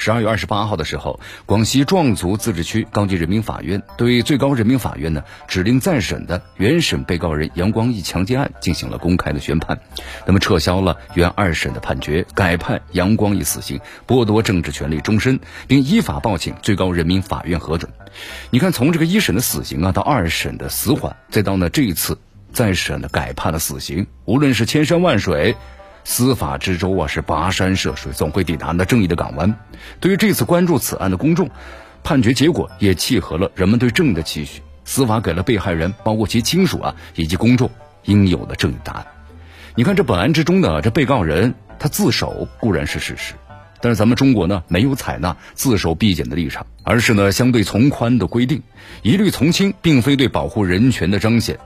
[0.00, 9.78] 十二月二十八号的时候，广西壮族自治区高级人民法院对最高人民法院呢指令再审的原审被告人杨光义强奸案进行了公开的宣判，
[10.24, 17.92] 那么撤销了原二审的判决，改判杨光义死刑，剥夺政治权利终身，并依法报请最高人民法院核准。
[18.48, 22.18] 你看，从这个一审的死刑啊，到二审的死缓，再到呢这一次
[22.54, 25.56] 再审的改判的死刑，无论是千山万水。
[26.04, 29.54] 司法之舟啊，是跋山涉水，总会抵达那正义的港湾。
[30.00, 31.50] 对于这次关注此案的公众，
[32.02, 34.62] 判决结果也契合了人们对正义的期许。
[34.84, 37.70] 司法给了被害人，包括其亲属啊以及公众
[38.04, 39.06] 应有的正义答案。
[39.76, 43.34] 你看，这本案之中的这被告人他自首固然是事实，
[43.80, 48.62] 但是咱们中国呢没有采纳自首必检的立场，而是呢相对从宽的规定，
[49.02, 51.58] 一律从轻，并非对保护人权的彰显。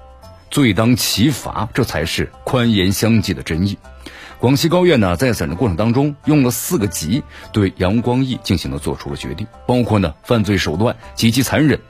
[0.51, 3.79] 罪当其罚，这才是宽严相济的真意。
[4.45, 11.81] 广西高院呢，在审的过程当中，用了四个级对杨光义进行了做出了决定，包括呢，犯罪手段极其残忍，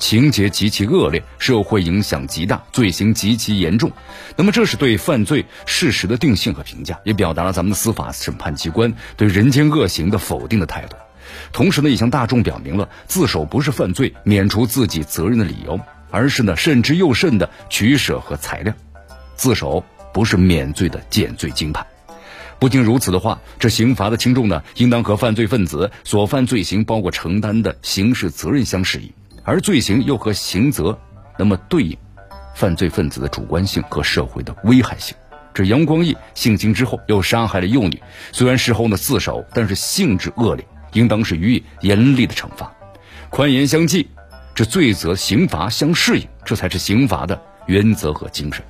[0.00, 3.92] 情节极其恶劣，社会影响极大，罪行极其严重。
[4.34, 10.96] 那么，这是对犯罪事实的定性和评价，也表达了咱们司法审判机关对人间恶行的否定的态度。
[11.52, 15.78] 同时呢，也向大众表明了自首不是犯罪、免除自己责任的理由，
[16.10, 18.74] 而是呢，慎之又慎的取舍和裁量。
[19.36, 21.86] 自首不是免罪的减罪金牌。
[22.60, 29.10] 不仅如此的话，这刑罚的轻重呢，应当和犯罪分子所犯罪行包括承担的刑事责任相适应，
[29.42, 30.96] 而罪行又和刑责
[31.38, 31.96] 那么对应
[32.54, 35.16] 犯罪分子的主观性和社会的危害性。
[35.54, 37.98] 这杨光义性侵之后又杀害了幼女，
[38.30, 42.70] 虽然事后呢自首，但是性质恶劣，应当是予以严厉的惩罚，
[43.30, 44.06] 宽严相济，
[44.54, 48.62] 这罪责刑罚相适应，这才是刑法的原则和精神。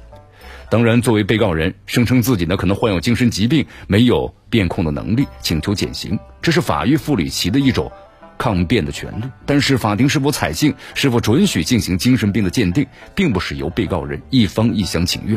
[0.70, 7.91] 当然，作为被告人，声称自己呢可能患有精神疾病，没有辩控的能力，请求减刑，这是法律赋予其的一种
[8.38, 9.25] 抗辩的权利。
[9.44, 12.86] 但是，法庭是否采信，是否准许进行精神病的鉴定，
[13.16, 15.36] 并不是由被告人一方一厢情愿。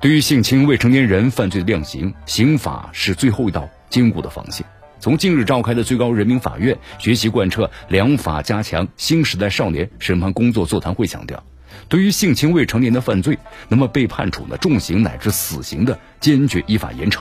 [0.00, 4.64] 对于性侵未成年人犯罪的量刑，刑法是最后一道坚固的防线。
[4.98, 11.42] 从近日召开的最高人民法院学习贯彻良法加强新时代少年审判工作座谈会强调。
[11.88, 13.38] 对于性侵未成年的犯罪，
[13.68, 17.20] 那么被判处呢重刑乃至死刑的，坚决依法严惩。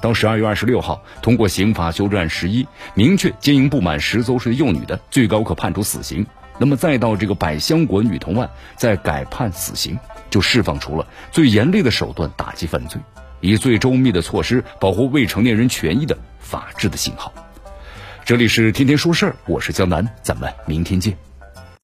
[0.00, 6.26] 到十二月二十六号，通过刑法修正案十一，明确奸淫不满十周岁的幼女的，最高可判处死刑。
[6.58, 9.98] 那么再到这个百香果女童案，再改判死刑，
[10.30, 13.00] 就释放出了最严厉的手段打击犯罪，
[13.40, 17.32] 以最周密的措施保护未成年人权益的法治的信号。
[18.24, 21.33] 这里是天天说事儿，我是江南，咱们明天见。